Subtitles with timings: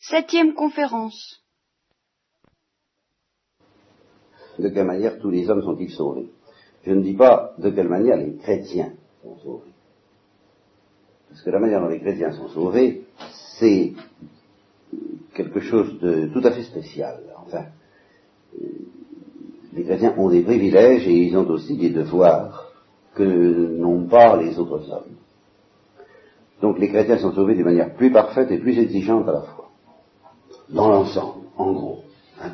[0.00, 1.42] Septième conférence.
[4.58, 6.30] De quelle manière tous les hommes sont-ils sauvés?
[6.84, 8.92] Je ne dis pas de quelle manière les chrétiens
[9.22, 9.72] sont sauvés.
[11.28, 13.04] Parce que la manière dont les chrétiens sont sauvés,
[13.58, 13.92] c'est
[15.34, 17.20] quelque chose de tout à fait spécial.
[17.36, 17.66] Enfin,
[19.72, 22.72] les chrétiens ont des privilèges et ils ont aussi des devoirs
[23.14, 25.16] que n'ont pas les autres hommes.
[26.62, 29.67] Donc les chrétiens sont sauvés d'une manière plus parfaite et plus exigeante à la fois.
[30.70, 31.98] Dans l'ensemble, en gros.
[32.42, 32.50] Hein.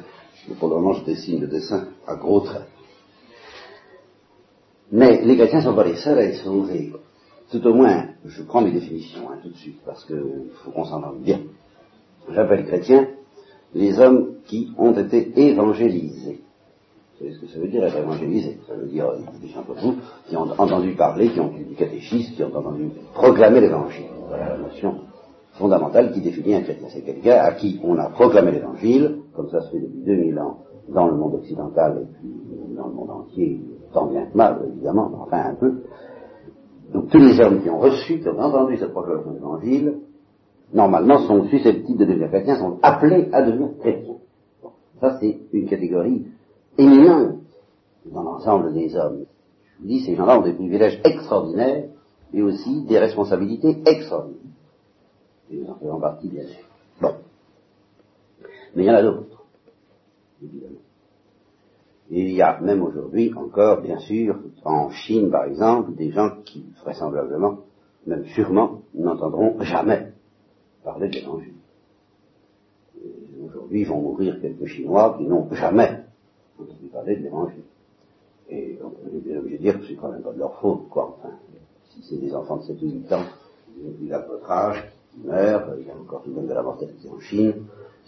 [0.59, 2.69] Pour le moment, je dessine le dessin à gros traits.
[4.93, 6.93] Mais les chrétiens ne sont pas les seuls à être sauvés.
[7.51, 10.85] Tout au moins, je prends mes définitions hein, tout de suite, parce qu'il faut qu'on
[10.85, 11.41] s'entende bien.
[12.31, 13.09] J'appelle chrétiens
[13.75, 16.41] les hommes qui ont été évangélisés.
[16.41, 18.59] Vous savez ce que ça veut dire être évangélisé?
[18.69, 19.09] Ça veut dire,
[19.41, 19.97] des gens comme vous,
[20.29, 24.07] qui ont entendu parler, qui ont eu du catéchisme, qui ont entendu proclamer l'évangile.
[24.29, 25.01] Voilà la notion
[25.55, 26.89] fondamentale qui définit un chrétien.
[26.91, 30.59] C'est quelqu'un à qui on a proclamé l'évangile, comme ça se fait depuis 2000 ans
[30.89, 33.61] dans le monde occidental et puis dans le monde entier,
[33.93, 35.83] tant bien que mal, évidemment, mais enfin un peu.
[36.93, 39.99] Donc tous les hommes qui ont reçu, qui ont entendu cette proclamation l'évangile,
[40.73, 44.17] normalement sont susceptibles de devenir chrétiens, sont appelés à devenir chrétiens.
[45.01, 46.27] ça c'est une catégorie
[46.77, 47.39] éminente
[48.07, 49.25] dans l'ensemble des hommes.
[49.77, 51.85] Je vous dis, ces gens-là ont des privilèges extraordinaires
[52.33, 54.41] et aussi des responsabilités extraordinaires.
[55.51, 56.65] Et en faisons partie, bien sûr.
[57.01, 57.15] Bon.
[58.75, 59.45] Mais il y en a d'autres,
[60.43, 60.79] évidemment.
[62.11, 66.65] Il y a même aujourd'hui encore, bien sûr, en Chine par exemple, des gens qui
[66.83, 67.61] vraisemblablement,
[68.07, 70.13] même sûrement, n'entendront jamais
[70.83, 71.55] parler de l'évangile.
[73.43, 76.05] Aujourd'hui vont mourir quelques Chinois qui n'ont jamais
[76.59, 77.65] entendu parler de l'évangile.
[78.51, 80.89] Et on est bien obligé de dire que c'est quand même pas de leur faute,
[80.91, 81.17] quoi.
[81.19, 81.35] Enfin,
[81.91, 83.25] si c'est des enfants de 7 ou 8 ans,
[83.79, 84.85] ils ont votre âge,
[85.23, 87.55] meurent, il y a encore tout de même de la mortalité en Chine,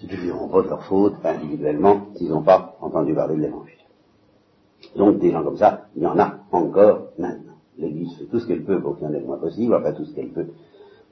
[0.00, 3.74] c'est toujours pas de leur faute, individuellement, s'ils n'ont pas entendu parler de l'évangile.
[4.96, 7.54] Donc des gens comme ça, il y en a encore maintenant.
[7.78, 9.92] L'Église fait tout ce qu'elle peut pour qu'il y en ait le moins possible, enfin
[9.92, 10.46] tout ce qu'elle peut,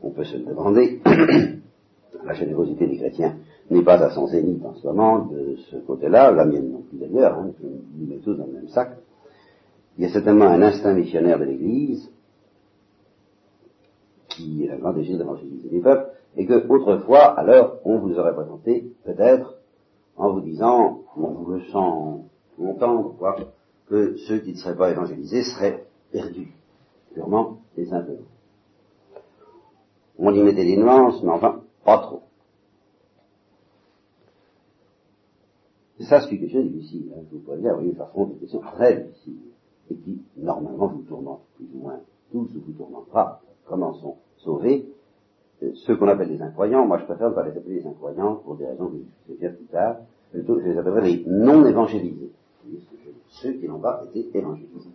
[0.02, 1.00] on peut se le demander.
[2.24, 3.36] la générosité des chrétiens
[3.70, 6.98] n'est pas à son zénith en ce moment de ce côté-là, la mienne non plus
[6.98, 8.96] d'ailleurs, hein, nous mets tous dans le même sac.
[9.98, 12.10] Il y a certainement un instinct missionnaire de l'Église
[14.34, 18.34] qui est un grand désir d'évangéliser les peuples, et que autrefois, alors, on vous aurait
[18.34, 19.58] présenté peut-être
[20.16, 22.24] en vous disant, on vous sent
[22.62, 23.14] entendre
[23.88, 26.52] que ceux qui ne seraient pas évangélisés seraient perdus,
[27.12, 28.26] purement et simplement.
[30.18, 32.22] On y mettait des nuances, mais enfin, pas trop.
[35.98, 37.12] C'est ça, c'est une question difficile.
[37.14, 37.20] Hein.
[37.30, 39.38] Je vous pourrais dire, oui, ça fond une question très difficile,
[39.90, 43.40] et qui, normalement, vous tourmente plus ou moins tous, ou vous tourmentera.
[43.66, 44.86] Comment sont sauvés
[45.62, 48.36] euh, ceux qu'on appelle les incroyants, moi je préfère ne pas les appeler les incroyants
[48.36, 48.96] pour des raisons que
[49.28, 49.98] je vais dire plus tard,
[50.32, 52.32] plutôt je les appellerai les non évangélisés,
[53.28, 54.90] ceux qui n'ont pas été évangélisés.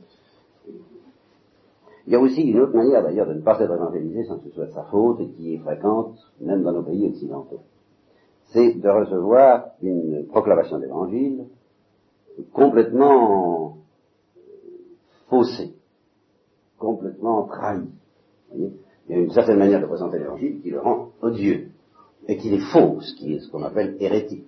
[2.07, 4.49] Il y a aussi une autre manière d'ailleurs de ne pas être évangélisé sans que
[4.49, 7.61] ce soit de sa faute et qui est fréquente même dans nos pays occidentaux.
[8.51, 11.45] C'est de recevoir une proclamation d'évangile
[12.51, 13.77] complètement
[15.29, 15.75] faussée,
[16.79, 17.89] complètement trahie.
[18.55, 18.71] Il
[19.09, 21.69] y a une certaine manière de présenter l'évangile qui le rend odieux
[22.27, 24.45] et qui est fausse, qui est ce qu'on appelle hérétique.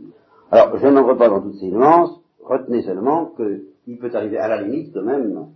[0.52, 4.62] Alors, je n'entre pas dans toutes ces nuances, retenez seulement qu'il peut arriver à la
[4.62, 5.48] limite que même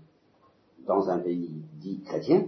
[0.87, 1.49] dans un pays
[1.81, 2.45] dit chrétien,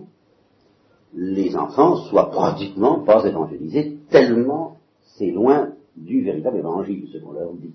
[1.13, 4.77] les enfants soient pratiquement pas évangélisés, tellement
[5.17, 7.73] c'est loin du véritable évangile, ce qu'on leur dit.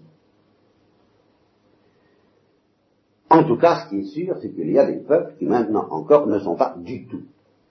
[3.31, 5.87] En tout cas, ce qui est sûr, c'est qu'il y a des peuples qui maintenant
[5.91, 7.23] encore ne sont pas du tout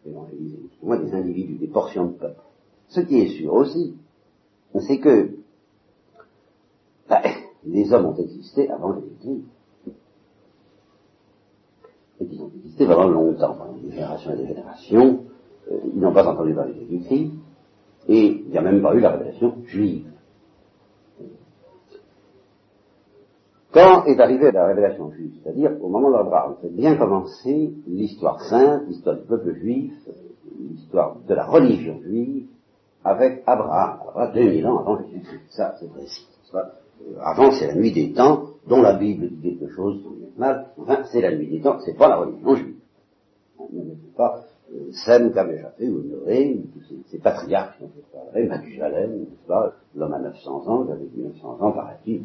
[0.06, 2.42] évangélisés, au moins des individus, des portions de peuples.
[2.90, 3.96] Ce qui est sûr aussi,
[4.88, 5.32] c'est que
[7.10, 7.22] ben,
[7.66, 9.44] les hommes ont existé avant Jésus-Christ
[12.20, 15.26] et qu'ils ont existé pendant longtemps, pendant des générations et des générations.
[15.72, 17.32] Euh, ils n'ont pas entendu parler de Jésus-Christ,
[18.08, 20.11] et il n'y a même pas eu la révélation juive.
[23.73, 28.84] Quand est arrivée la révélation juive, c'est-à-dire au moment d'Abraham, c'est bien commencé l'histoire sainte,
[28.88, 29.94] l'histoire du peuple juif,
[30.59, 32.47] l'histoire de la religion juive,
[33.03, 35.41] avec Abraham, Abraham 2000 ans avant Jésus-Christ.
[35.50, 36.28] Ça, c'est précis.
[37.22, 40.03] Avant, c'est la nuit des temps, dont la Bible dit quelque chose,
[40.38, 42.76] mal, enfin, c'est la nuit des temps, c'est pas la religion juive.
[43.72, 46.62] Ne pas euh, Sem, Kabéjaphé ou Noé,
[47.08, 49.26] ces patriarches dont je parlerai, Mathusalem,
[49.96, 52.23] l'homme à 900 ans, j'avais dit 900 ans, paraît-il.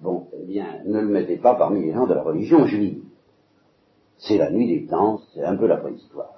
[0.00, 3.02] Bon, eh bien, ne le mettez pas parmi les gens de la religion juive.
[4.18, 6.32] C'est la nuit des temps, c'est un peu la préhistoire.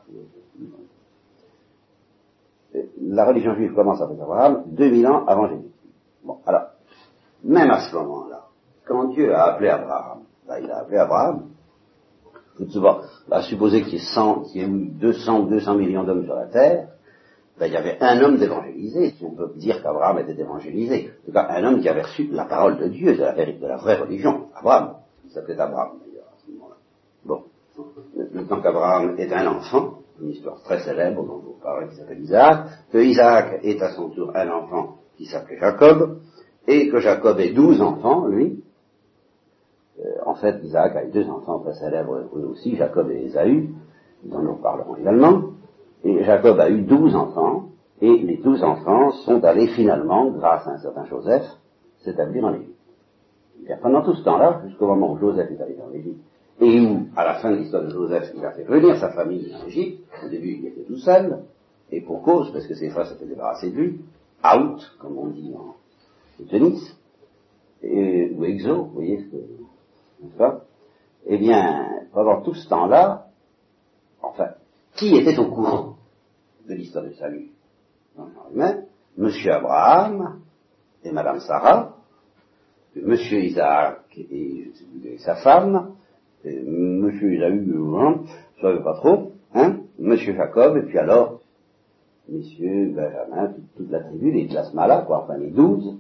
[3.01, 5.71] La religion juive commence avec Abraham 2000 ans avant Jésus.
[6.25, 6.69] Bon, alors,
[7.45, 8.47] même à ce moment-là,
[8.85, 11.49] quand Dieu a appelé Abraham, là, il a appelé Abraham,
[12.57, 12.99] tout souvent,
[13.31, 16.47] à supposer qu'il y ait, y ait eu 200 ou 200 millions d'hommes sur la
[16.47, 16.89] terre,
[17.59, 21.11] ben, il y avait un homme d'évangélisé, si on peut dire qu'Abraham était évangélisé.
[21.23, 23.67] En tout cas, un homme qui avait reçu la parole de Dieu, de la, de
[23.67, 24.47] la vraie religion.
[24.55, 24.95] Abraham.
[25.25, 26.77] Il s'appelait Abraham, d'ailleurs, à ce moment-là.
[27.25, 27.43] Bon.
[28.49, 32.67] Temps qu'Abraham est un enfant, une histoire très célèbre dont vous parle qui s'appelle Isaac,
[32.93, 36.21] que Isaac est à son tour un enfant qui s'appelait Jacob,
[36.69, 38.63] et que Jacob ait douze enfants, lui.
[39.99, 43.71] Euh, en fait, Isaac a eu deux enfants très célèbres, eux aussi, Jacob et Ésaü,
[44.25, 45.58] dont nous parlerons également.
[46.05, 50.73] Et Jacob a eu douze enfants, et les douze enfants sont allés finalement, grâce à
[50.73, 51.47] un certain Joseph,
[52.05, 52.75] s'établir en Égypte.
[53.83, 56.21] Pendant tout ce temps-là, jusqu'au moment où Joseph est arrivé en Égypte,
[56.61, 59.55] et où, à la fin de l'histoire de Joseph, il a fait venir sa famille
[59.55, 61.41] en Égypte, au début il était tout seul,
[61.91, 64.01] et pour cause, parce que ses frères s'étaient débarrassés de lui,
[64.45, 65.75] out, comme on dit en,
[66.49, 66.97] tennis,
[67.83, 69.37] et, ou exo, vous voyez ce que,
[70.23, 70.65] n'est-ce pas
[71.27, 73.29] Eh bien, pendant tout ce temps-là,
[74.23, 74.49] enfin,
[74.99, 75.95] qui était au courant
[76.69, 77.51] de l'histoire du salut.
[79.17, 80.41] Monsieur Abraham
[81.05, 81.95] et Madame Sarah,
[82.97, 84.73] Monsieur Isaac et,
[85.19, 85.95] sa femme,
[86.45, 88.25] et Monsieur Isaïe, hein,
[88.57, 91.41] je ne savais pas trop, hein, Monsieur Jacob, et puis alors,
[92.29, 95.97] Messieurs Benjamin, toute, la tribu, les Plasmala, quoi, enfin les douze,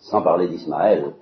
[0.00, 1.12] sans parler d'Ismaël,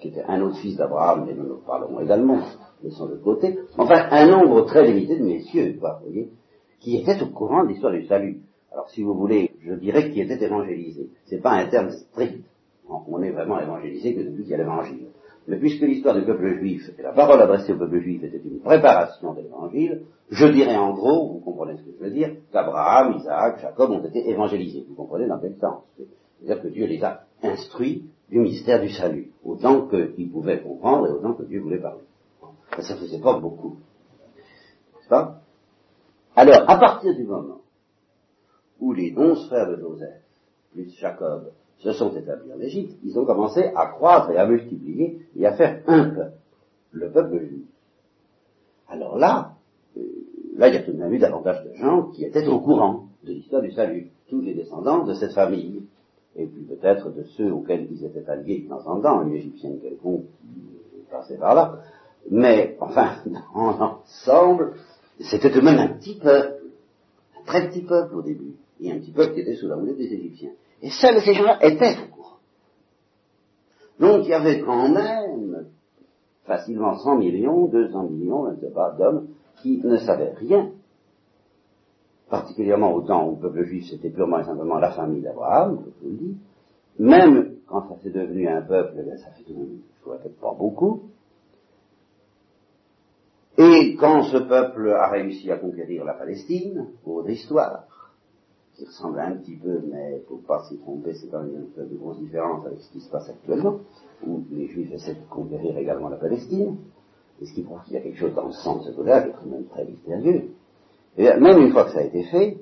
[0.00, 2.40] qui était un autre fils d'Abraham, mais nous en parlerons également,
[2.82, 6.30] laissons de côté, enfin un nombre très limité de messieurs, quoi, vous voyez,
[6.80, 8.40] qui étaient au courant de l'histoire du salut.
[8.72, 11.08] Alors si vous voulez, je dirais qui étaient évangélisés.
[11.26, 12.44] C'est pas un terme strict.
[12.88, 15.08] On est vraiment évangélisé que depuis qu'il y a l'évangile.
[15.46, 18.60] Mais puisque l'histoire du peuple juif et la parole adressée au peuple juif était une
[18.60, 23.16] préparation de l'évangile, je dirais en gros, vous comprenez ce que je veux dire, qu'Abraham,
[23.16, 24.84] Isaac, Jacob ont été évangélisés.
[24.88, 25.82] Vous comprenez dans quel sens?
[25.96, 31.10] C'est-à-dire que Dieu les a instruits du mystère du salut, autant qu'ils pouvaient comprendre et
[31.10, 32.02] autant que Dieu voulait parler.
[32.82, 33.78] Ça faisait pas beaucoup.
[34.94, 35.40] N'est-ce pas
[36.36, 37.60] Alors, à partir du moment
[38.80, 40.22] où les onze frères de Joseph,
[40.72, 45.20] plus Jacob, se sont établis en Égypte, ils ont commencé à croître et à multiplier
[45.36, 46.32] et à faire un peuple,
[46.92, 47.66] le peuple juif.
[48.88, 49.54] Alors là,
[49.96, 50.00] euh,
[50.56, 53.06] là il y a tout de même eu davantage de gens qui étaient au courant
[53.24, 55.82] de l'histoire du salut, tous les descendants de cette famille,
[56.36, 59.80] et puis peut-être de ceux auxquels ils étaient alliés de temps en temps, une égyptienne
[59.80, 61.80] quelconque qui passait par là,
[62.30, 64.74] mais enfin, dans l'ensemble,
[65.20, 66.62] c'était tout de même un petit peuple,
[67.38, 69.96] un très petit peuple au début, et un petit peuple qui était sous la houlette
[69.96, 70.52] des Égyptiens.
[70.82, 72.18] Et seuls ces gens-là étaient au.
[73.98, 75.66] Donc il y avait quand même
[76.44, 79.28] facilement 100 millions, 200 millions, je ne sais pas, d'hommes
[79.60, 80.70] qui ne savaient rien,
[82.30, 86.06] particulièrement au temps où le peuple juif c'était purement et simplement la famille d'Abraham, je
[86.06, 86.36] vous le dis,
[86.98, 91.02] même quand ça s'est devenu un peuple, eh ça fait je ne répète pas beaucoup,
[93.58, 97.86] et quand ce peuple a réussi à conquérir la Palestine, pour l'histoire,
[98.76, 102.20] qui ressemble un petit peu, mais faut pas s'y tromper, c'est quand même une grosse
[102.20, 103.80] différence avec ce qui se passe actuellement,
[104.24, 106.76] où les Juifs essaient de conquérir également la Palestine,
[107.42, 109.22] et ce qui prouve qu'il y a quelque chose dans le sens de ce côté-là
[109.22, 110.50] qui est quand même très mystérieux.
[111.16, 112.58] Et même une fois que ça a été fait,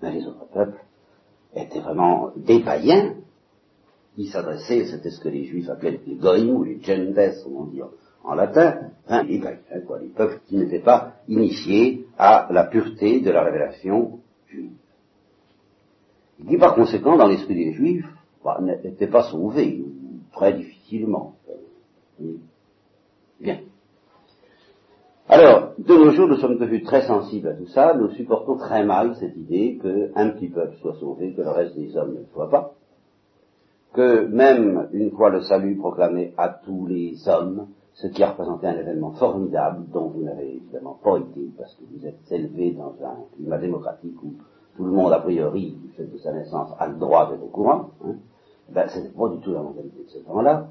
[0.00, 0.78] ben, les autres peuples
[1.56, 3.16] étaient vraiment des païens
[4.14, 7.64] qui s'adressaient, c'était ce que les Juifs appelaient les goïms ou les gentes, comme on
[7.64, 7.82] dit
[8.24, 13.20] en latin, hein, les païens, quoi, les peuples qui n'étaient pas initiés à la pureté
[13.20, 14.72] de la révélation juive
[16.48, 18.08] qui par conséquent, dans l'esprit des Juifs,
[18.44, 19.84] bah, n'était pas sauvé,
[20.32, 21.34] très difficilement.
[23.40, 23.60] Bien.
[25.28, 28.84] Alors, de nos jours, nous sommes devenus très sensibles à tout ça, nous supportons très
[28.84, 32.26] mal cette idée qu'un petit peuple soit sauvé, que le reste des hommes ne le
[32.32, 32.74] soit pas,
[33.94, 38.66] que même une fois le salut proclamé à tous les hommes, ce qui a représenté
[38.66, 42.94] un événement formidable dont vous n'avez évidemment pas été, parce que vous êtes élevé dans
[43.04, 44.34] un climat démocratique où
[44.76, 47.48] tout le monde, a priori, du fait de sa naissance, a le droit d'être au
[47.48, 48.14] courant, hein,
[48.70, 50.68] ben, ce n'est pas du tout la mentalité de ce temps-là.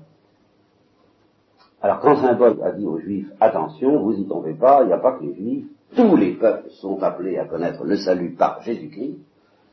[1.81, 4.93] Alors quand Saint Paul a dit aux Juifs, attention, vous y tombez pas, il n'y
[4.93, 8.61] a pas que les Juifs, tous les peuples sont appelés à connaître le salut par
[8.61, 9.17] Jésus-Christ,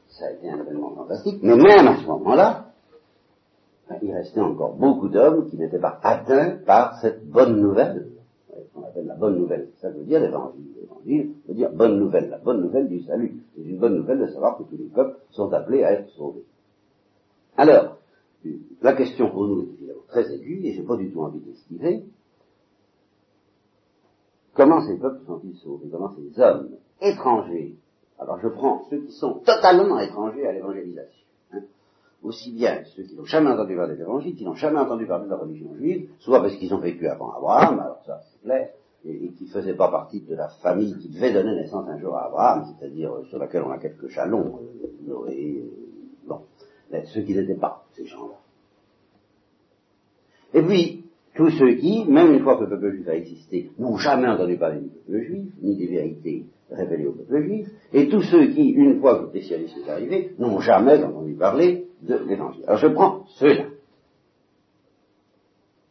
[0.08, 2.67] ça a été un événement fantastique, mais même à ce moment-là,
[4.02, 8.08] il restait encore beaucoup d'hommes qui n'étaient pas atteints par cette bonne nouvelle,
[8.74, 12.38] qu'on appelle la bonne nouvelle, ça veut dire l'évangile l'évangile veut dire bonne nouvelle, la
[12.38, 13.40] bonne nouvelle du salut.
[13.54, 16.44] C'est une bonne nouvelle de savoir que tous les peuples sont appelés à être sauvés.
[17.56, 17.98] Alors,
[18.82, 22.04] la question pour nous est très aiguë, et je n'ai pas du tout envie d'esquiver.
[24.54, 25.88] Comment ces peuples sont-ils sauvés?
[25.90, 27.76] Comment ces hommes étrangers?
[28.18, 31.27] Alors je prends ceux qui sont totalement étrangers à l'évangélisation.
[32.22, 35.26] Aussi bien ceux qui n'ont jamais entendu parler de l'évangile, qui n'ont jamais entendu parler
[35.26, 38.70] de la religion juive, soit parce qu'ils ont vécu avant Abraham, alors ça c'est clair,
[39.04, 42.16] et, qui ne faisaient pas partie de la famille qui devait donner naissance un jour
[42.16, 46.40] à Abraham, c'est-à-dire euh, sur laquelle on a quelques jalons, euh, Noé, euh, bon,
[46.90, 48.34] mais ceux qui n'étaient pas, ces gens-là.
[50.54, 51.04] Et puis,
[51.36, 54.56] tous ceux qui, même une fois que le peuple juif a existé, n'ont jamais entendu
[54.56, 58.70] parler du peuple juif, ni des vérités révélées au peuple juif, et tous ceux qui,
[58.70, 62.64] une fois que le spécialiste est arrivé, n'ont jamais entendu parler de l'évangile.
[62.66, 63.66] Alors je prends ceux-là.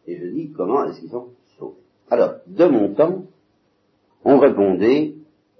[0.07, 1.81] Et je dis comment est-ce qu'ils sont sauvés?
[2.09, 3.23] Alors, de mon temps,
[4.23, 5.15] on répondait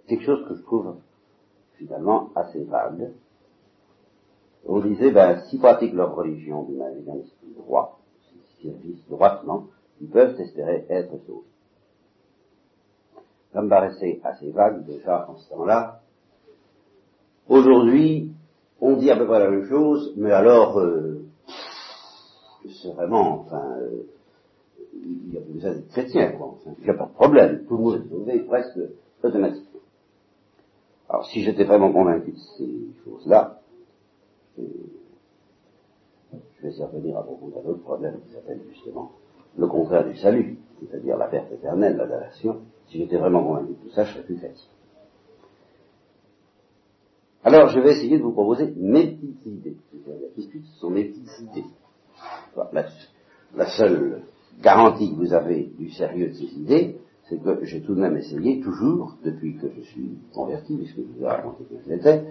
[0.08, 0.96] quelque chose que je trouve
[1.76, 3.12] finalement assez vague.
[4.66, 7.02] On disait, ben, s'ils pratiquent leur religion d'une manière
[7.58, 8.00] droit,
[8.60, 9.68] s'ils servissent droitement,
[10.02, 11.48] ils peuvent espérer être sauvés.
[13.54, 16.02] Ça me paraissait assez vague déjà en ce temps-là.
[17.48, 18.32] Aujourd'hui,
[18.82, 21.26] on dit à peu près la même chose, mais alors, euh,
[22.82, 24.04] c'est vraiment, enfin, euh,
[24.94, 26.48] il y a besoin d'être chrétien, quoi.
[26.48, 28.80] Enfin, il n'y a pas de problème, tout le monde est sauvé presque
[29.24, 29.80] automatiquement.
[31.10, 33.62] Alors, si j'étais vraiment convaincu de ces choses-là,
[34.58, 34.64] je
[36.68, 39.12] vais y revenir à propos d'un autre problème qui s'appelle justement
[39.58, 43.78] le contraire du salut, c'est-à-dire la perte éternelle, la damnation, si j'étais vraiment convaincu de
[43.88, 44.70] tout ça, je serais plus chrétien.
[47.44, 49.78] Alors, je vais essayer de vous proposer mes petites idées.
[50.38, 51.68] Ce sont mes petites idées.
[52.74, 52.86] La,
[53.56, 54.22] la, seule
[54.62, 56.98] garantie que vous avez du sérieux de ces idées,
[57.30, 61.18] c'est que j'ai tout de même essayé, toujours, depuis que je suis converti, puisque je
[61.18, 62.24] vous ai raconté que je l'étais,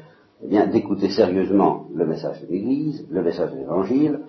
[0.43, 4.21] eh bien, d'écouter sérieusement le message de l'Église, le message de l'Évangile,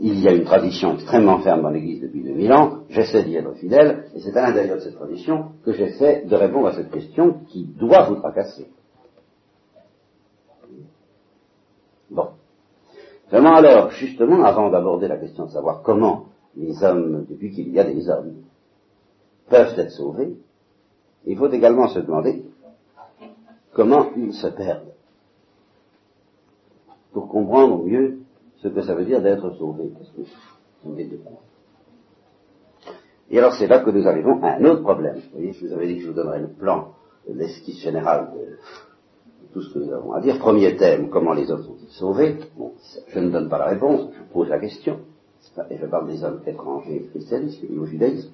[0.00, 3.54] il y a une tradition extrêmement ferme dans l'Église depuis 2000 ans, j'essaie d'y être
[3.54, 7.40] fidèle, et c'est à l'intérieur de cette tradition que j'essaie de répondre à cette question
[7.48, 8.66] qui doit vous tracasser.
[12.10, 12.28] Bon.
[13.30, 17.78] Vraiment alors, justement, avant d'aborder la question de savoir comment les hommes, depuis qu'il y
[17.78, 18.42] a des hommes,
[19.48, 20.36] peuvent être sauvés,
[21.26, 22.44] il faut également se demander
[23.74, 24.92] comment ils se perdent.
[27.12, 28.18] Pour comprendre mieux
[28.62, 29.90] ce que ça veut dire d'être sauvé.
[29.96, 30.22] Parce que
[33.30, 35.16] Et alors c'est là que nous arrivons à un autre problème.
[35.16, 36.92] Vous voyez, je vous avais dit que je vous donnerais le plan,
[37.28, 38.58] l'esquisse générale de
[39.52, 40.38] tout ce que nous avons à dire.
[40.38, 42.38] Premier thème, comment les hommes sont-ils sauvés?
[42.56, 42.72] Bon,
[43.08, 45.00] je ne donne pas la réponse, je pose la question.
[45.70, 48.30] Et je parle des hommes étrangers christianisme et au judaïsme.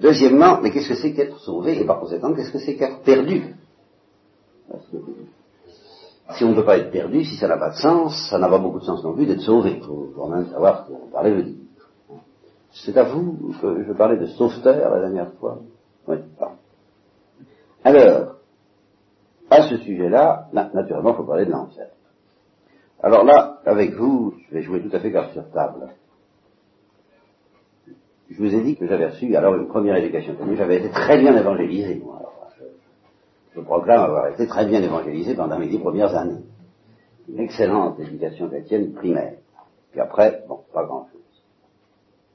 [0.00, 1.80] Deuxièmement, mais qu'est-ce que c'est qu'être sauvé?
[1.80, 3.54] Et par conséquent, qu'est-ce que c'est qu'être perdu?
[6.36, 8.48] Si on ne peut pas être perdu, si ça n'a pas de sens, ça n'a
[8.48, 9.76] pas beaucoup de sens non plus d'être sauvé.
[9.78, 11.54] Il faut quand même savoir ce qu'on parlait le dire.
[12.72, 15.58] C'est à vous que je parlais de sauveteur la dernière fois.
[16.06, 16.56] Oui, pardon.
[17.82, 18.34] Alors,
[19.50, 21.88] à ce sujet-là, naturellement, il faut parler de l'enfer.
[23.02, 25.88] Alors là, avec vous, je vais jouer tout à fait carte sur table.
[28.30, 31.34] Je vous ai dit que j'avais reçu alors une première éducation J'avais été très bien
[31.36, 32.18] évangélisé, moi
[33.58, 36.44] je proclame avoir été très bien évangélisé pendant mes dix premières années.
[37.28, 39.34] Une excellente éducation chrétienne primaire.
[39.90, 41.18] Puis après, bon, pas grand-chose.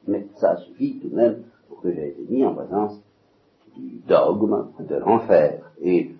[0.07, 2.99] Mais ça suffit tout de même pour que j'ai été mis en présence
[3.75, 5.71] du dogme de l'enfer.
[5.81, 6.11] Et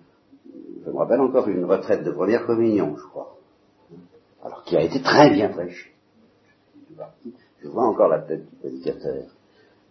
[0.84, 3.36] je me rappelle encore une retraite de première communion, je crois.
[4.44, 5.92] Alors, qui a été très bien prêchée.
[7.62, 9.24] Je vois encore la tête du prédicateur.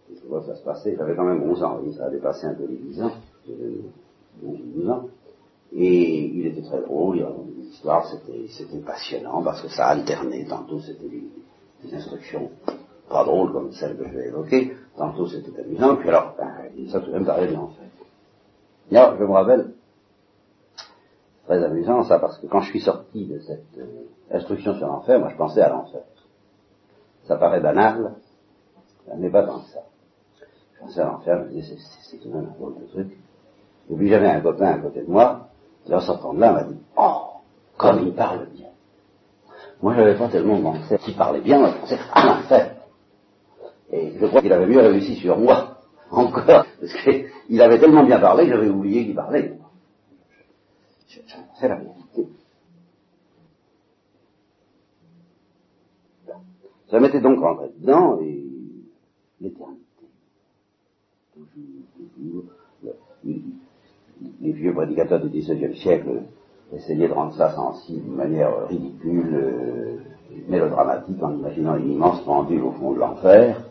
[0.09, 0.95] Je vois ça se passer.
[0.95, 3.11] J'avais quand même 11 ans, ça a dépassé un peu les 10 ans.
[4.41, 5.07] 12 ans.
[5.75, 7.25] Et il était très drôle,
[7.71, 10.45] histoires, c'était passionnant parce que ça alternait.
[10.45, 12.51] Tantôt c'était des, instructions
[13.09, 16.99] pas drôles comme celles que je vais évoquer, tantôt c'était amusant, puis alors, ben, ça
[16.99, 17.83] tout de même parlait de l'enfer.
[18.91, 19.72] Alors, je me rappelle,
[21.61, 25.29] amusant ça, parce que quand je suis sorti de cette euh, instruction sur l'enfer, moi
[25.29, 26.01] je pensais à l'enfer.
[27.23, 28.13] Ça paraît banal,
[29.17, 29.81] n'est pas tant que ça.
[30.75, 31.77] Je pensais à l'enfer, je me disais,
[32.09, 33.17] c'est tout même un drôle de truc.
[33.89, 35.47] Et puis j'avais un copain à côté de moi,
[35.85, 37.21] qui en sortant de là m'a dit, oh,
[37.77, 38.69] comme il parle bien.
[39.81, 42.75] Moi j'avais pas tellement pensé qu'il parlait bien, moi je pensais à l'enfer.
[43.91, 45.77] Et je crois qu'il avait mieux réussi sur moi,
[46.11, 49.53] encore, parce qu'il avait tellement bien parlé que j'avais oublié qu'il parlait.
[51.59, 52.27] C'est la vérité.
[56.89, 58.45] Ça m'était donc rentré dedans et
[59.41, 59.81] l'éternité.
[61.33, 61.53] Toujours,
[62.15, 62.43] toujours,
[64.41, 66.23] les vieux prédicateurs du XIXe siècle
[66.71, 70.03] essayaient de rendre ça sensible d'une manière ridicule,
[70.47, 73.63] mélodramatique, en imaginant une immense pendule au fond de l'enfer,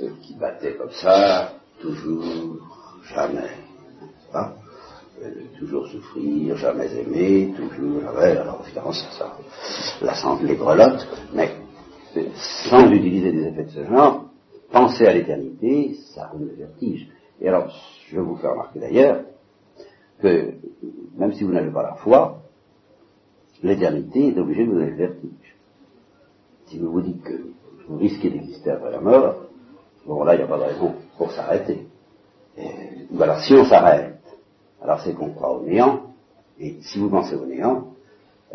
[0.00, 2.56] euh, qui battait comme ça, toujours,
[3.14, 3.48] jamais.
[4.34, 4.65] euh,
[5.58, 9.36] toujours souffrir, jamais aimer, toujours jamais, alors évidemment ça,
[10.00, 11.50] ça les grelottes, mais
[12.16, 12.28] euh,
[12.68, 14.26] sans utiliser des effets de ce genre,
[14.70, 17.08] penser à l'éternité, ça rend le vertige.
[17.40, 17.68] Et alors,
[18.08, 19.24] je vous fais remarquer d'ailleurs
[20.20, 20.54] que
[21.16, 22.42] même si vous n'avez pas la foi,
[23.62, 25.56] l'éternité est obligée de vous donner le vertige.
[26.66, 27.50] Si vous vous dites que
[27.88, 29.44] vous risquez d'exister après la mort,
[30.06, 31.86] bon là il n'y a pas de raison pour s'arrêter.
[33.20, 34.15] Alors si on s'arrête,
[34.86, 36.00] alors c'est qu'on croit au néant,
[36.60, 37.88] et si vous pensez au néant,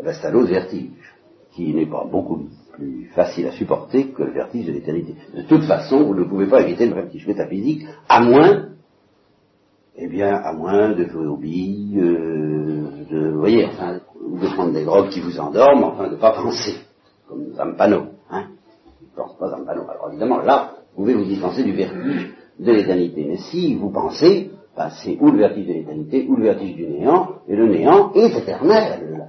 [0.00, 1.14] eh ben, c'est un autre vertige,
[1.52, 5.14] qui n'est pas beaucoup plus facile à supporter que le vertige de l'éternité.
[5.34, 8.68] De toute façon, vous ne pouvez pas éviter le vertige métaphysique, à moins,
[9.96, 14.46] eh bien, à moins de jouer aux billes, euh, de, vous voyez, enfin, ou de
[14.46, 16.76] prendre des drogues qui vous endorment, enfin, de ne pas penser,
[17.28, 18.46] comme Zampano, hein.
[19.02, 19.82] Il ne pense pas Zampano.
[19.82, 23.26] Alors évidemment, là, vous pouvez vous dispenser du vertige de l'éternité.
[23.28, 27.36] Mais si vous pensez, c'est ou le vertige de l'éternité, ou le vertige du néant,
[27.48, 29.28] et le néant est éternel.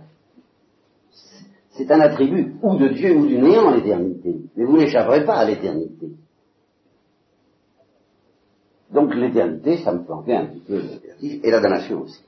[1.71, 4.35] C'est un attribut ou de Dieu ou du néant, l'éternité.
[4.55, 6.11] Mais vous n'échapperez pas à l'éternité.
[8.91, 12.23] Donc l'éternité, ça me planquait un petit peu le vertige, et la damnation aussi.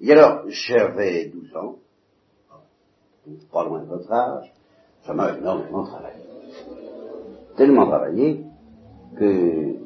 [0.00, 1.76] Et alors, j'avais 12 ans,
[3.50, 4.52] pas loin de votre âge,
[5.06, 6.22] ça m'a énormément travaillé.
[7.56, 8.44] Tellement travaillé
[9.16, 9.83] que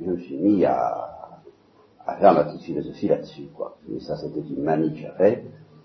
[0.00, 1.42] je me suis mis à,
[2.18, 3.76] faire ma petite philosophie là-dessus, quoi.
[3.88, 5.44] Mais ça, c'était une manie que j'avais,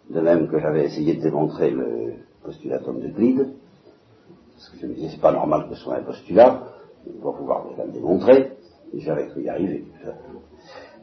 [0.09, 3.53] de même que j'avais essayé de démontrer le postulatum de Glide,
[4.53, 6.63] parce que je me disais, c'est pas normal que ce soit un postulat,
[7.07, 8.53] on va pouvoir le démontrer,
[8.93, 9.85] et j'avais cru y arriver.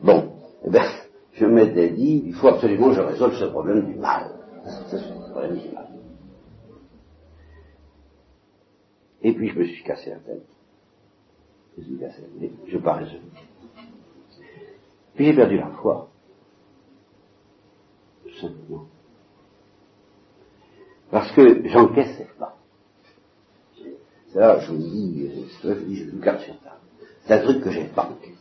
[0.02, 0.31] Bon,
[0.64, 0.85] eh bien,
[1.35, 4.31] je m'étais dit, il faut absolument que je résolve ce problème du mal.
[4.90, 4.97] Ce
[5.31, 5.88] problème du mal.
[9.23, 10.42] Et puis je me suis cassé la tête.
[11.79, 12.50] Je la tête.
[12.67, 13.21] Je résolu.
[15.14, 16.09] Puis j'ai perdu la foi.
[18.25, 18.87] Tout simplement.
[21.11, 22.57] Parce que j'encaissais pas.
[24.35, 25.31] Là, je vous dis,
[25.62, 26.78] je vous dis, garde sur ça.
[27.26, 28.32] C'est un truc que j'ai pas encaissé.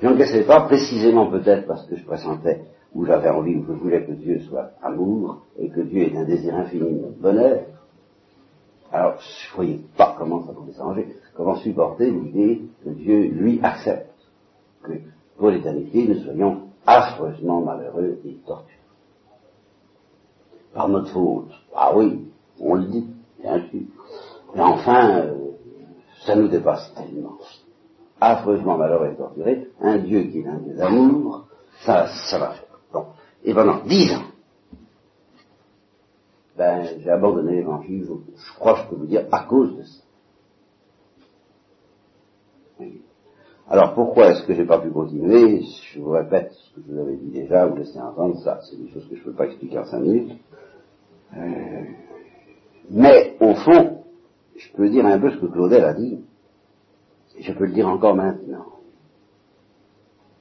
[0.00, 2.62] J'encaissais pas précisément peut-être parce que je pressentais
[2.94, 6.24] ou j'avais envie ou je voulais que Dieu soit amour et que Dieu ait un
[6.24, 7.64] désir infini de bonheur.
[8.92, 13.60] Alors, je ne voyais pas comment ça pouvait s'arranger, comment supporter l'idée que Dieu, lui,
[13.62, 14.10] accepte
[14.82, 14.92] que
[15.38, 18.74] pour l'éternité, nous soyons affreusement malheureux et torturés.
[20.74, 21.52] Par notre faute.
[21.74, 22.26] Ah oui,
[22.58, 23.06] on le dit,
[23.40, 23.82] bien sûr.
[24.54, 25.34] Mais enfin, euh,
[26.26, 27.38] ça nous dépasse tellement.
[28.20, 31.46] Affreusement malheureux et torturé, un Dieu qui est un Dieu d'amour,
[31.84, 32.80] ça, ça va faire.
[32.92, 33.06] Bon.
[33.44, 34.24] Et pendant dix ans,
[36.56, 40.02] ben, j'ai abandonné l'évangile, je, crois que je peux vous dire, à cause de ça.
[43.68, 45.62] Alors pourquoi est-ce que j'ai pas pu continuer?
[45.92, 48.76] Je vous répète ce que je vous avais dit déjà, vous laissez entendre ça, c'est
[48.76, 50.32] des choses que je ne peux pas expliquer en cinq minutes.
[51.36, 51.82] Euh,
[52.90, 54.04] mais au fond,
[54.56, 56.20] je peux dire un peu ce que Claudel a dit,
[57.38, 58.66] je peux le dire encore maintenant.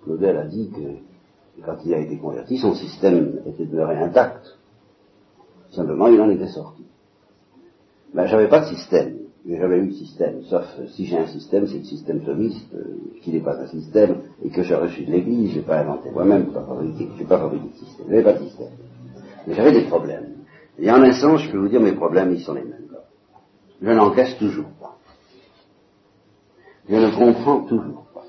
[0.04, 4.58] Claudel a dit que quand il a été converti, son système était demeuré intact.
[5.71, 6.84] Simplement, il en était sorti.
[8.13, 9.26] Ben, j'avais pas de système.
[9.47, 10.43] J'ai jamais eu de système.
[10.43, 13.67] Sauf euh, si j'ai un système, c'est le système thomiste, euh, qui n'est pas un
[13.67, 17.69] système, et que j'ai reçu de l'église, j'ai pas inventé moi-même, fabriqué, j'ai pas fabriqué
[17.69, 18.05] de système.
[18.10, 18.71] J'avais pas de système.
[19.47, 20.36] Mais j'avais des problèmes.
[20.77, 22.73] Et en un sens, je peux vous dire, mes problèmes, ils sont les mêmes.
[23.81, 24.97] Je n'encaisse toujours pas.
[26.89, 28.25] Je ne comprends toujours pas.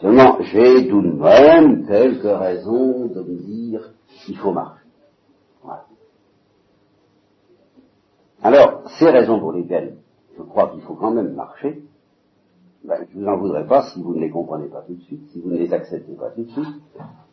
[0.00, 3.90] Seulement, j'ai tout de même quelques raisons de me dire
[4.24, 4.84] qu'il faut marcher.
[8.44, 9.96] Alors, ces raisons pour lesquelles
[10.36, 11.82] je crois qu'il faut quand même marcher,
[12.84, 15.26] ben, je vous en voudrais pas si vous ne les comprenez pas tout de suite,
[15.32, 16.82] si vous ne les acceptez pas tout de suite,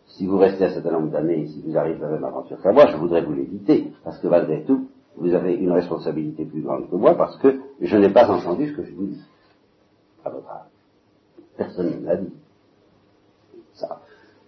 [0.08, 2.72] si vous restez à certain nombre d'années, si vous arrivez à la même aventure qu'à
[2.72, 4.88] moi, je voudrais vous l'éviter, parce que malgré tout,
[5.18, 8.78] vous avez une responsabilité plus grande que moi, parce que je n'ai pas entendu ce
[8.78, 9.20] que je dis,
[10.24, 10.68] à votre âge.
[11.58, 12.34] Personne ne l'a dit.
[13.74, 14.02] Ça,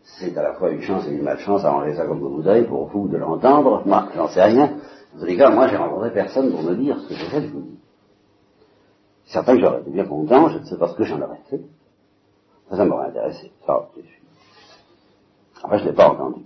[0.04, 2.64] c'est à la fois une chance et une malchance à ranger ça comme vous voudrez,
[2.66, 4.78] pour vous de l'entendre, moi, j'en sais rien,
[5.16, 7.42] en tous les cas, moi, j'ai rencontré personne pour me dire ce que j'ai fait,
[7.42, 7.80] je vous dis.
[9.34, 11.62] Certains que j'aurais été bien content, je ne sais pas ce que j'en aurais fait.
[12.70, 13.52] Ça, ça m'aurait intéressé.
[13.66, 13.90] Ça.
[15.64, 16.44] Après, je ne l'ai pas entendu.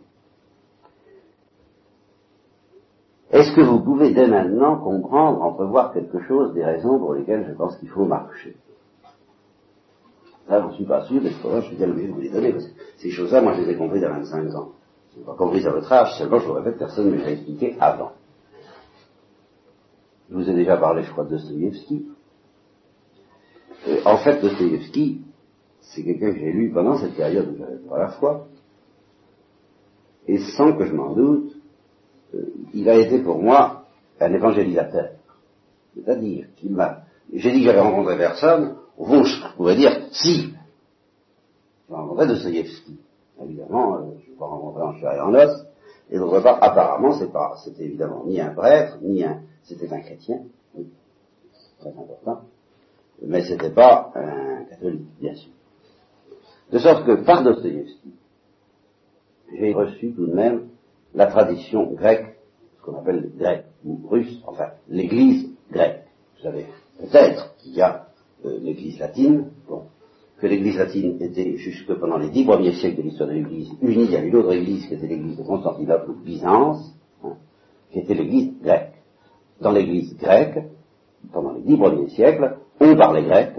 [3.29, 7.53] Est-ce que vous pouvez dès maintenant comprendre, entrevoir quelque chose des raisons pour lesquelles je
[7.55, 8.55] pense qu'il faut marcher?
[10.47, 12.53] Là, je ne suis pas sûr, mais je suis bien obligé de vous les donner,
[12.53, 14.69] parce que ces choses-là, moi, je les ai comprises à 25 ans.
[15.11, 17.31] Je n'ai pas compris à votre âge, seulement, je vous répète, personne ne me l'a
[17.31, 18.13] expliqué avant.
[20.29, 22.11] Je vous ai déjà parlé, je crois, de Dostoïevski.
[23.87, 25.21] Euh, en fait, Dostoïevski,
[25.81, 28.47] c'est quelqu'un que j'ai lu pendant cette période où j'avais pas la foi,
[30.27, 31.53] et sans que je m'en doute,
[32.35, 33.85] euh, il a été pour moi
[34.19, 35.11] un évangélisateur.
[35.95, 37.03] C'est-à-dire qu'il m'a...
[37.33, 40.53] J'ai dit que j'avais rencontré personne, au fond, je pourrais dire, si,
[41.87, 42.99] j'ai rencontré Dostoïevski.
[43.41, 45.65] Évidemment, euh, je ne vais pas rencontrer en chair et en os,
[46.09, 47.17] et d'autre part, apparemment,
[47.63, 50.41] c'était évidemment ni un prêtre, ni un, c'était un chrétien,
[50.75, 50.87] oui,
[51.79, 52.41] très important,
[53.21, 55.51] mais c'était pas un catholique, bien sûr.
[56.71, 58.13] De sorte que par Dostoïevski,
[59.57, 60.67] j'ai reçu tout de même
[61.13, 62.37] la tradition grecque,
[62.77, 66.03] ce qu'on appelle grec ou russe, enfin l'église grecque.
[66.35, 66.65] Vous savez
[66.99, 68.07] peut-être qu'il y a
[68.45, 69.83] euh, l'église latine, bon,
[70.39, 74.03] que l'église latine était jusque pendant les dix premiers siècles de l'histoire de l'église unie,
[74.03, 77.37] il y avait une autre église qui était l'église de Constantinople ou Byzance, hein,
[77.91, 78.93] qui était l'église grecque.
[79.61, 80.59] Dans l'église grecque,
[81.31, 83.53] pendant les dix premiers siècles, on parlait grec,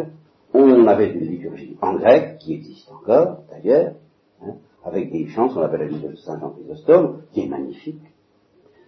[0.54, 3.94] on avait une liturgie en grec, qui existe encore d'ailleurs,
[4.42, 4.54] hein,
[4.84, 8.02] avec des chants qu'on appelle la liturgie de Saint Jean Chrysostome, qui est magnifique.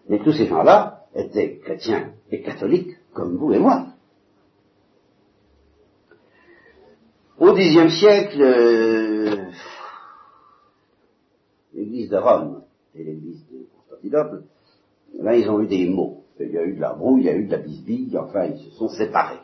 [0.08, 3.86] Mais tous ces gens-là étaient chrétiens et catholiques, comme vous et moi.
[7.38, 9.50] Au Xe siècle, euh,
[11.72, 12.62] l'église de Rome
[12.94, 14.42] et l'église de Constantinople,
[15.18, 16.24] là ils ont eu des mots.
[16.38, 18.44] Il y a eu de la brouille, il y a eu de la bisbille, enfin
[18.44, 19.40] ils se sont séparés.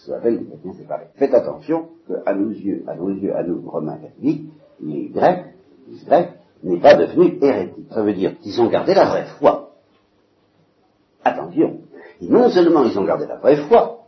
[0.00, 1.06] Ce qu'on appelle les chrétiens séparés.
[1.16, 5.44] Faites attention qu'à nos yeux, à nos yeux, à nous, Romains catholiques, les Grecs,
[5.88, 6.30] les Grecs,
[6.62, 7.86] n'est pas devenu hérétique.
[7.90, 9.74] Ça veut dire qu'ils ont gardé la vraie foi.
[11.22, 11.80] Attention.
[12.22, 14.06] Non seulement ils ont gardé la vraie foi,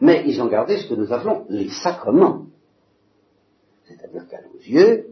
[0.00, 2.46] mais ils ont gardé ce que nous appelons les sacrements.
[3.84, 5.06] C'est-à-dire qu'à nos yeux,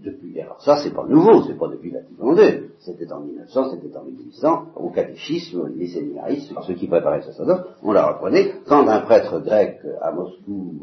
[0.00, 3.96] depuis, alors ça c'est pas nouveau, c'est pas depuis Vatican II, c'était en 1900, c'était
[3.96, 8.86] en 1800, au catéchisme, les séminaristes, ceux qui préparaient le sacerdoce, on leur apprenait, quand
[8.88, 10.74] un prêtre grec à Moscou,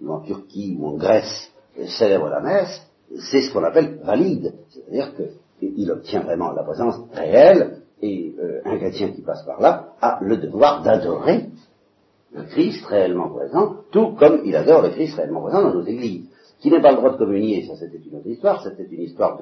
[0.00, 1.50] ou en Turquie, ou en Grèce,
[1.98, 2.82] célèbre la messe,
[3.30, 5.12] c'est ce qu'on appelle valide, c'est-à-dire
[5.58, 10.18] qu'il obtient vraiment la présence réelle, et euh, un chrétien qui passe par là a
[10.22, 11.46] le devoir d'adorer
[12.34, 16.26] le Christ réellement présent, tout comme il adore le Christ réellement présent dans nos églises.
[16.62, 19.36] Qui n'est pas le droit de communier, ça c'était une autre histoire, c'était une histoire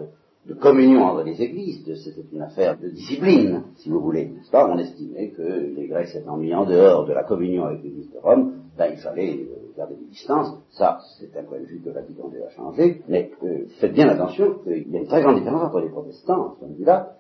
[0.47, 4.67] de, communion entre les églises, c'était une affaire de discipline, si vous voulez, n'est-ce pas?
[4.67, 8.19] On estimait que les Grecs s'étant mis en dehors de la communion avec l'église de
[8.19, 11.91] Rome, ben, il fallait euh, garder des distances, ça c'est un point de vue que
[11.91, 15.37] Vatican II a changé, mais euh, faites bien attention qu'il y a une très grande
[15.37, 17.17] différence entre les protestants, à ce vue-là,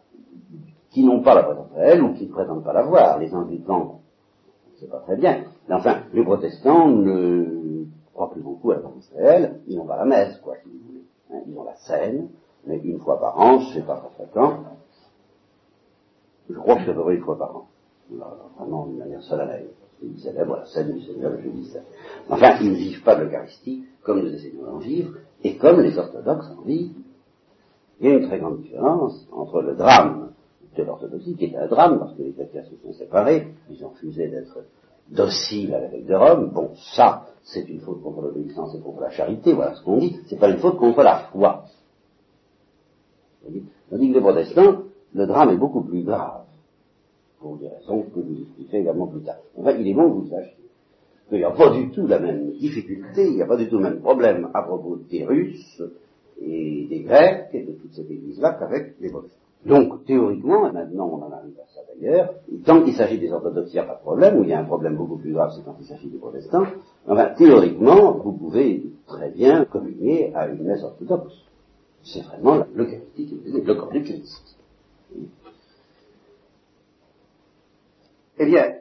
[0.92, 3.18] qui n'ont pas la présence réelle ou qui ne prétendent pas l'avoir.
[3.18, 4.00] Les anglicans
[4.80, 5.44] c'est pas très bien.
[5.68, 7.79] Mais enfin, les protestants ne
[8.20, 8.83] croient plus beaucoup à la
[9.16, 11.04] réelle, ils n'ont pas la messe, quoi, si vous voulez.
[11.33, 12.28] Hein, ils ont la scène,
[12.66, 14.64] mais une fois par an, c'est pas très fréquent.
[16.50, 17.66] Je crois que c'est près une fois par an.
[18.59, 19.70] Vraiment, d'une manière solennelle.
[20.02, 21.80] Ils célèbrent la scène du Seigneur le jeudi saint.
[22.28, 26.50] Enfin, ils ne vivent pas l'Eucharistie comme nous essayons d'en vivre, et comme les orthodoxes
[26.59, 26.96] en vivent.
[28.00, 30.33] Il y a une très grande différence entre le drame
[30.76, 33.90] de l'orthodoxie, qui est un drame, parce que les chrétiens se sont séparés, ils ont
[33.90, 34.59] refusé d'être
[35.11, 36.51] dociles à l'évêque de Rome.
[36.53, 40.16] Bon, ça, c'est une faute contre l'obéissance et contre la charité, voilà ce qu'on dit,
[40.27, 41.64] c'est pas une faute contre la foi.
[43.90, 44.83] Tandis que les protestants,
[45.14, 46.44] le drame est beaucoup plus grave,
[47.40, 49.38] pour des raisons que vous expliquerez également plus tard.
[49.57, 50.57] Enfin, il est bon que vous sachiez
[51.31, 53.79] qu'il n'y a pas du tout la même difficulté, il n'y a pas du tout
[53.79, 55.81] le même problème à propos des Russes
[56.42, 59.38] et des Grecs et de toute cette église-là qu'avec les protestants.
[59.64, 61.69] Donc, théoriquement, et maintenant on en arrive à
[62.00, 62.34] d'ailleurs,
[62.64, 64.60] tant qu'il s'agit des orthodoxes, il n'y a pas de problème, où il y a
[64.60, 66.66] un problème beaucoup plus grave, c'est quand il s'agit des protestants,
[67.06, 71.34] enfin, théoriquement, vous pouvez très bien communier à une messe orthodoxe.
[72.02, 74.56] C'est vraiment l'Eucharistie qui le corps du Christ.
[78.38, 78.76] Eh bien,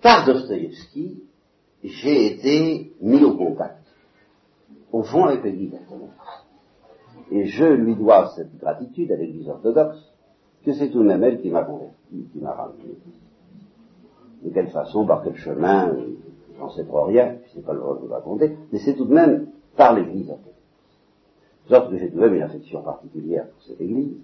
[0.00, 1.22] par Dostoïevski,
[1.84, 3.84] j'ai été mis au contact,
[4.90, 6.12] au fond avec l'Église orthodoxe.
[7.30, 10.11] Et je lui dois cette gratitude à l'Église orthodoxe,
[10.64, 12.96] que c'est tout de même elle qui m'a converti, qui m'a ramené.
[14.42, 15.94] De quelle façon, par quel chemin,
[16.58, 19.14] j'en sais trop rien, sais pas le droit de vous raconter, mais c'est tout de
[19.14, 20.52] même par l'Église orthodoxe.
[21.64, 24.16] De sorte que j'ai tout de même une affection particulière pour cette Église.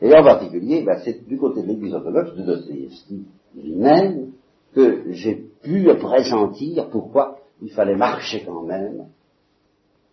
[0.00, 4.32] Et en particulier, ben, c'est du côté de l'Église orthodoxe de Dostoevsky lui-même
[4.74, 9.08] que j'ai pu pressentir pourquoi il fallait marcher quand même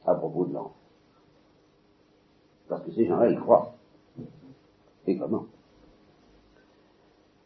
[0.06, 0.76] à propos de l'enfant.
[2.68, 3.76] Parce que ces gens-là, ils croient.
[5.06, 5.46] Et comment?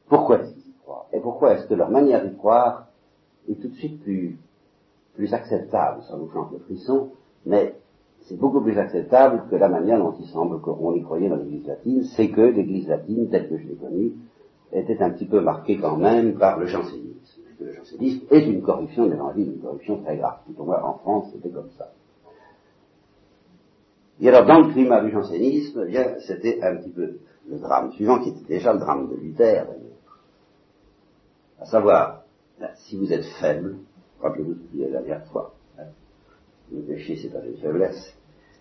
[0.09, 1.07] Pourquoi est-ce qu'ils y croient?
[1.13, 2.87] Et pourquoi est-ce que leur manière d'y croire
[3.49, 4.37] est tout de suite plus,
[5.15, 6.01] plus acceptable?
[6.09, 7.09] Ça vous chante le frisson,
[7.45, 7.75] mais
[8.23, 11.67] c'est beaucoup plus acceptable que la manière dont il semble qu'on y croyait dans l'Église
[11.67, 14.13] latine, c'est que l'Église latine, telle que je l'ai connue,
[14.71, 17.41] était un petit peu marquée quand même par le jansénisme.
[17.59, 20.39] Le jansénisme est une corruption de l'Évangile, une corruption très grave.
[20.55, 21.91] Pour moi, en France, c'était comme ça.
[24.21, 27.91] Et alors, dans le climat du jansénisme, eh bien, c'était un petit peu le drame
[27.93, 29.65] suivant, qui était déjà le drame de Luther,
[31.61, 32.23] à savoir,
[32.75, 33.77] si vous êtes faible,
[34.21, 35.85] rappelez-vous ce y a la dernière fois, hein,
[36.71, 38.15] le péché c'est pas une faiblesse,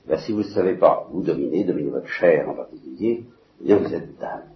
[0.07, 3.25] ben, si vous ne savez pas vous dominer, dominer votre chair en particulier,
[3.61, 4.51] eh bien vous êtes dame.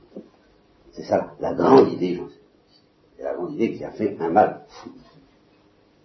[0.92, 2.40] C'est ça la grande idée, j'en sais.
[3.16, 4.90] C'est la grande idée qui a fait un mal fou.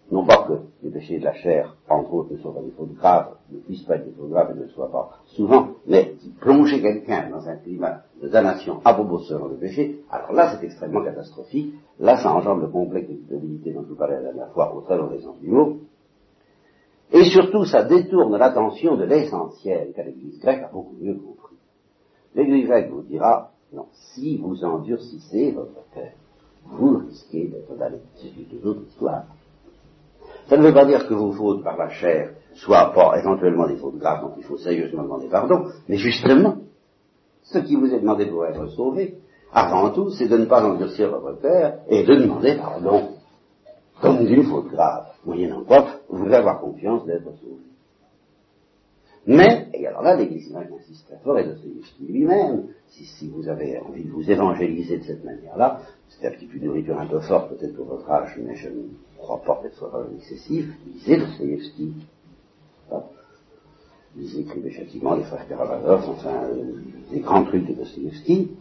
[0.09, 2.93] Non pas que les péchés de la chair, entre autres, ne soient pas des fautes
[2.93, 6.13] graves, ne puissent pas être des fautes graves et ne le soient pas souvent, mais
[6.39, 11.03] plonger quelqu'un dans un climat de damnation à propos de péché, alors là c'est extrêmement
[11.03, 14.73] catastrophique, là ça engendre le complexe de culpabilité dont je vous parlais la dernière fois
[14.73, 15.77] au très mauvais sens du mot,
[17.11, 21.55] et surtout ça détourne l'attention de l'essentiel qu'a l'Église grecque a beaucoup mieux compris.
[22.33, 26.11] L'Église grecque vous dira, non, si vous endurcissez votre cœur,
[26.65, 27.97] vous risquez d'être damné.
[28.15, 29.25] C'est une autre histoire.
[30.47, 33.75] Ça ne veut pas dire que vos fautes par la chair soient pas éventuellement des
[33.75, 36.57] fautes graves dont il faut sérieusement demander pardon, mais justement,
[37.43, 39.17] ce qui vous est demandé pour être sauvé,
[39.51, 43.09] avant tout, c'est de ne pas endurcir votre cœur et de demander pardon,
[44.01, 47.61] comme d'une faute grave, moyennant quoi vous voulez avoir confiance d'être sauvé.
[49.27, 54.05] Mais, et alors là, l'Église insiste très fort, et Dostoevsky lui-même, si, vous avez envie
[54.05, 57.49] de vous évangéliser de cette manière-là, c'est un petit peu de nourriture un peu forte
[57.49, 58.83] peut-être pour votre âge, mais je ne
[59.17, 61.93] crois pas qu'elle soit excessive, lisez Dostoevsky.
[64.15, 66.73] Lisez Crime et Châtiment, les frères Karamazov, enfin, euh,
[67.11, 68.51] les grands trucs de Dostoevsky,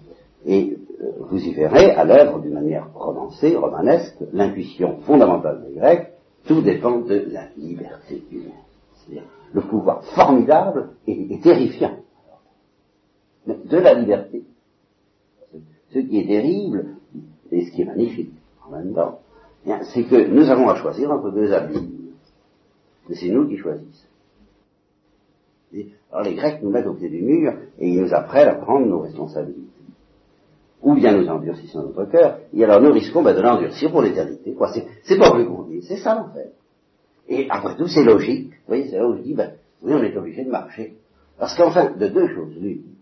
[0.44, 6.12] et euh, vous y verrez à l'œuvre d'une manière romancée, romanesque, l'intuition fondamentale des Grecs,
[6.44, 8.65] tout dépend de la liberté humaine.
[9.52, 11.98] Le pouvoir formidable et, terrifiant
[13.46, 14.42] de la liberté.
[15.92, 16.96] Ce qui est terrible
[17.52, 18.32] et ce qui est magnifique
[18.66, 19.20] en même temps,
[19.94, 21.96] c'est que nous avons à choisir entre deux abîmes.
[23.08, 24.08] Mais c'est nous qui choisissons.
[26.10, 28.86] alors les Grecs nous mettent au pied du mur et ils nous apprennent à prendre
[28.86, 29.62] nos responsabilités.
[30.82, 34.54] Ou bien nous endurcissons notre cœur, et alors nous risquons ben, de l'endurcir pour l'éternité.
[35.04, 36.52] C'est pas plus compliqué, c'est ça en fait.
[37.28, 38.50] Et après tout, c'est logique.
[38.50, 40.96] Vous voyez, c'est là où je dis, ben, oui, on est obligé de marcher.
[41.38, 42.96] Parce qu'enfin, de deux choses l'une,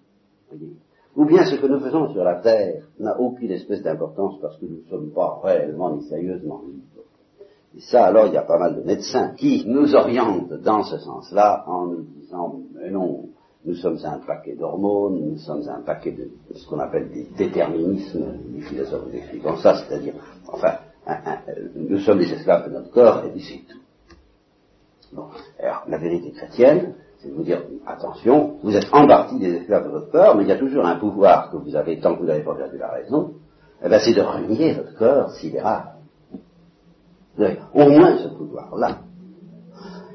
[1.16, 4.66] ou bien ce que nous faisons sur la terre n'a aucune espèce d'importance parce que
[4.66, 7.04] nous ne sommes pas réellement ni sérieusement libres.
[7.76, 10.98] Et ça, alors, il y a pas mal de médecins qui nous orientent dans ce
[10.98, 13.28] sens-là en nous disant, mais non,
[13.64, 18.38] nous sommes un paquet d'hormones, nous sommes un paquet de, ce qu'on appelle des déterminismes,
[18.52, 20.14] les philosophes expliquant ça, c'est-à-dire,
[20.46, 20.78] enfin,
[21.74, 23.84] nous sommes des esclaves de notre corps, et c'est tout.
[25.14, 25.29] Bon.
[25.61, 29.85] Alors, la vérité chrétienne, c'est de vous dire, attention, vous êtes en partie des esclaves
[29.85, 32.20] de votre corps, mais il y a toujours un pouvoir que vous avez tant que
[32.20, 33.35] vous n'avez pas perdu la raison,
[33.83, 35.94] eh bien, c'est de renier votre corps sidéral.
[37.37, 39.03] Vous avez au moins ce pouvoir-là.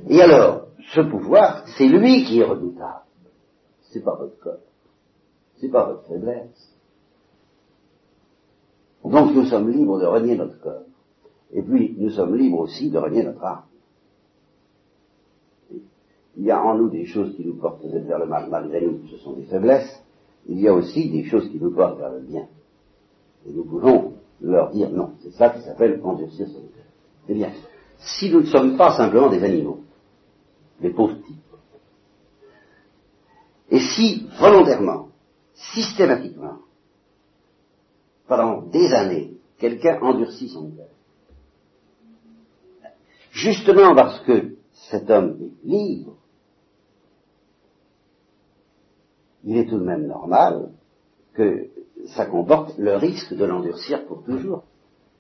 [0.08, 3.04] Et alors, ce pouvoir, c'est lui qui est redoutable.
[3.92, 4.54] C'est pas votre corps.
[5.58, 6.76] C'est pas votre faiblesse.
[9.04, 10.84] Donc nous sommes libres de renier notre corps.
[11.52, 13.64] Et puis nous sommes libres aussi de renier notre âme
[16.38, 19.08] il y a en nous des choses qui nous portent vers le mal, malgré nous,
[19.10, 20.02] ce sont des faiblesses,
[20.48, 22.48] il y a aussi des choses qui nous portent vers le bien.
[23.46, 25.14] Et nous pouvons leur dire non.
[25.22, 26.86] C'est ça qui s'appelle endurcir son cœur.
[27.28, 27.52] Eh bien,
[27.98, 29.82] si nous ne sommes pas simplement des animaux,
[30.80, 31.38] des pauvres types,
[33.72, 35.10] et si volontairement,
[35.54, 36.60] systématiquement,
[38.28, 40.88] pendant des années, quelqu'un endurcit son cœur,
[43.32, 46.16] justement parce que cet homme est libre,
[49.44, 50.70] il est tout de même normal
[51.34, 51.68] que
[52.16, 54.64] ça comporte le risque de l'endurcir pour toujours.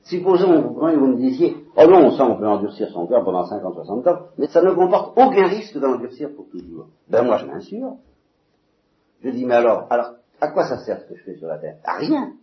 [0.04, 3.74] Supposons, vous, vous me disiez, oh non, ça on peut endurcir son cœur pendant 50,
[3.76, 6.88] 60 ans, mais ça ne comporte aucun risque de l'endurcir pour toujours.
[7.10, 7.96] Ben moi je m'assure.
[9.22, 11.58] Je dis, mais alors, alors, à quoi ça sert ce que je fais sur la
[11.58, 11.78] terre?
[11.84, 12.34] À rien.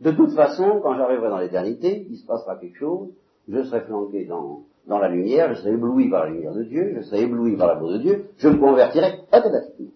[0.00, 3.08] De toute façon, quand j'arriverai dans l'éternité, il se passera quelque chose,
[3.48, 7.02] je serai flanqué dans, la lumière, je serai ébloui par la lumière de Dieu, je
[7.02, 9.90] serai ébloui par l'amour de Dieu, je me convertirai automatiquement.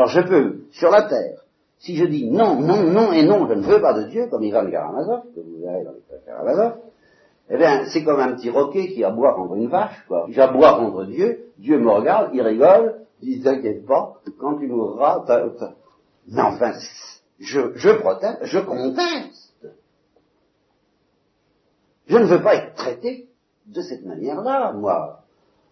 [0.00, 1.40] Alors je peux, sur la terre,
[1.76, 4.42] si je dis non, non, non et non, je ne veux pas de Dieu, comme
[4.42, 6.78] Ivan Karamazov, que vous verrez dans les Karamazov,
[7.50, 10.24] eh bien, c'est comme un petit roquet qui aboie contre une vache, quoi.
[10.30, 15.22] J'aboie contre Dieu, Dieu me regarde, il rigole, il dit, t'inquiète pas, quand tu mourras,
[16.28, 16.72] mais enfin,
[17.38, 19.66] je, je proteste, je conteste.
[22.06, 23.28] Je ne veux pas être traité
[23.66, 25.24] de cette manière-là, moi.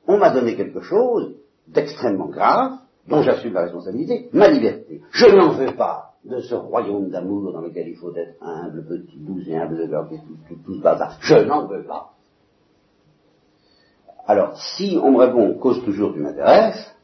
[0.07, 1.35] On m'a donné quelque chose
[1.67, 2.73] d'extrêmement grave,
[3.09, 5.01] dont j'assume la responsabilité, ma liberté.
[5.11, 9.19] Je n'en veux pas de ce royaume d'amour dans lequel il faut être humble, petit,
[9.19, 11.17] doux et humble de tout, tout, tout ce bazar.
[11.21, 12.11] Je n'en veux pas.
[14.27, 16.95] Alors, si on me répond, cause toujours tu m'intéresses,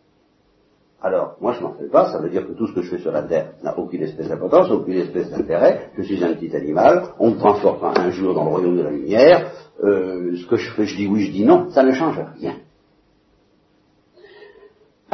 [1.01, 3.03] Alors, moi je m'en fais pas, ça veut dire que tout ce que je fais
[3.03, 7.09] sur la Terre n'a aucune espèce d'importance, aucune espèce d'intérêt, je suis un petit animal,
[7.19, 10.71] on me transporte un jour dans le royaume de la lumière, euh, ce que je
[10.73, 12.57] fais, je dis oui, je dis non, ça ne change rien.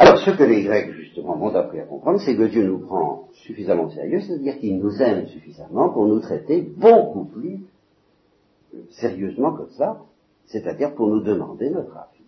[0.01, 3.29] Alors, ce que les Grecs, justement, m'ont appris à comprendre, c'est que Dieu nous prend
[3.33, 7.59] suffisamment au sérieux, c'est-à-dire qu'il nous aime suffisamment pour nous traiter beaucoup plus
[8.89, 10.01] sérieusement que ça,
[10.47, 12.25] c'est-à-dire pour nous demander notre avis.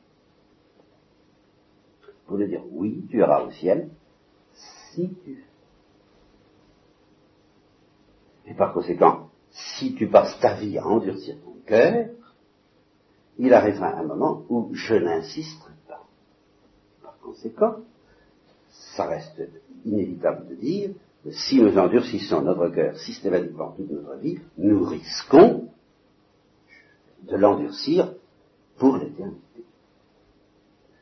[2.27, 3.89] Pour nous dire, oui, tu iras au ciel,
[4.91, 5.43] si tu.
[8.45, 12.09] Et par conséquent, si tu passes ta vie à endurcir ton cœur,
[13.39, 15.72] il arrivera un moment où je n'insiste
[17.23, 17.77] conséquent,
[18.95, 19.41] ça reste
[19.85, 20.89] inévitable de dire
[21.23, 25.69] que si nous endurcissons notre cœur systématiquement toute notre vie, nous risquons
[27.23, 28.13] de l'endurcir
[28.77, 29.63] pour l'éternité.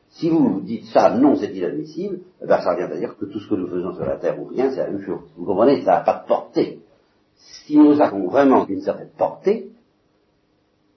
[0.10, 3.40] Si vous dites ça, non, c'est inadmissible, eh ben, ça revient à dire que tout
[3.40, 5.22] ce que nous faisons sur la terre ou rien, c'est la même chose.
[5.38, 6.82] Vous comprenez, ça n'a pas de portée.
[7.66, 9.72] Si nous avons vraiment une certaine portée,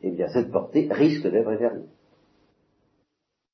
[0.03, 1.87] eh bien cette portée risque d'être éternelle.